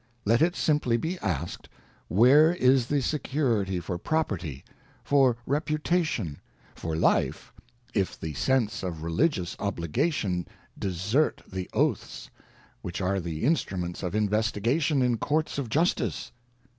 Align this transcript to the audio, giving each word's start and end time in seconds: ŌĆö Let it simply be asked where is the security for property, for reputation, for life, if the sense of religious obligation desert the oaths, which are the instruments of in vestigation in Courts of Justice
ŌĆö 0.01 0.03
Let 0.25 0.41
it 0.41 0.55
simply 0.55 0.97
be 0.97 1.19
asked 1.19 1.69
where 2.07 2.55
is 2.55 2.87
the 2.87 3.01
security 3.03 3.79
for 3.79 3.99
property, 3.99 4.63
for 5.03 5.37
reputation, 5.45 6.41
for 6.73 6.95
life, 6.95 7.53
if 7.93 8.19
the 8.19 8.33
sense 8.33 8.81
of 8.81 9.03
religious 9.03 9.55
obligation 9.59 10.47
desert 10.75 11.43
the 11.47 11.69
oaths, 11.73 12.31
which 12.81 12.99
are 12.99 13.19
the 13.19 13.43
instruments 13.43 14.01
of 14.01 14.15
in 14.15 14.27
vestigation 14.27 15.03
in 15.03 15.17
Courts 15.19 15.59
of 15.59 15.69
Justice 15.69 16.31